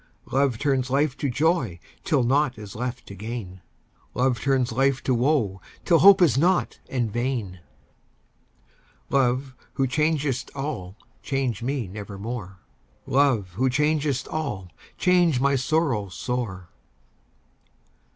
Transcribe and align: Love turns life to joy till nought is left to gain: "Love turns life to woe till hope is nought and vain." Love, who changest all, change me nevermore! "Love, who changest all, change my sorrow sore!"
Love 0.31 0.57
turns 0.57 0.89
life 0.89 1.15
to 1.15 1.29
joy 1.29 1.79
till 2.03 2.23
nought 2.23 2.57
is 2.57 2.73
left 2.75 3.05
to 3.05 3.13
gain: 3.13 3.61
"Love 4.15 4.41
turns 4.41 4.71
life 4.71 5.03
to 5.03 5.13
woe 5.13 5.61
till 5.85 5.99
hope 5.99 6.23
is 6.23 6.39
nought 6.39 6.79
and 6.89 7.11
vain." 7.13 7.59
Love, 9.11 9.55
who 9.73 9.85
changest 9.85 10.49
all, 10.55 10.97
change 11.21 11.61
me 11.61 11.87
nevermore! 11.87 12.57
"Love, 13.05 13.49
who 13.51 13.69
changest 13.69 14.27
all, 14.27 14.71
change 14.97 15.39
my 15.39 15.55
sorrow 15.55 16.09
sore!" 16.09 16.69